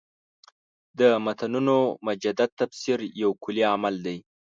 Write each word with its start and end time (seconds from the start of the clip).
د 0.99 1.01
متنونو 1.25 1.77
مجدد 2.07 2.49
تفسیر 2.59 2.99
یو 3.21 3.31
کُلي 3.43 3.63
عمل 3.73 3.95
دی. 4.05 4.17